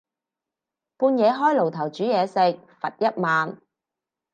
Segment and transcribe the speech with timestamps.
[0.03, 0.05] 半夜
[1.31, 2.33] 開爐頭煮嘢食，
[2.81, 3.61] 罰一萬